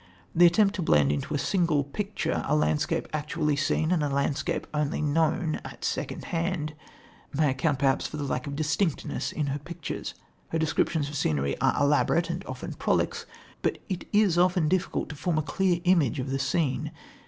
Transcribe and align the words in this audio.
The 0.33 0.47
attempt 0.47 0.73
to 0.77 0.81
blend 0.81 1.11
into 1.11 1.35
a 1.35 1.37
single 1.37 1.83
picture 1.83 2.43
a 2.47 2.55
landscape 2.55 3.07
actually 3.13 3.55
seen 3.55 3.91
and 3.91 4.01
a 4.01 4.09
landscape 4.09 4.65
only 4.73 4.99
known 4.99 5.59
at 5.63 5.85
second 5.85 6.23
hand 6.33 6.73
may 7.31 7.53
perhaps 7.53 7.59
account 7.79 8.03
for 8.07 8.17
the 8.17 8.23
lack 8.23 8.47
of 8.47 8.55
distinctness 8.55 9.31
in 9.31 9.45
her 9.53 9.59
pictures. 9.59 10.15
Her 10.49 10.57
descriptions 10.57 11.07
of 11.07 11.15
scenery 11.17 11.55
are 11.61 11.79
elaborate, 11.79 12.31
and 12.31 12.43
often 12.47 12.73
prolix, 12.73 13.27
but 13.61 13.77
it 13.89 14.07
is 14.11 14.39
often 14.39 14.67
difficult 14.67 15.07
to 15.09 15.15
form 15.15 15.37
a 15.37 15.43
clear 15.43 15.81
image 15.85 16.19
of 16.19 16.31
the 16.31 16.39
scene. 16.39 16.89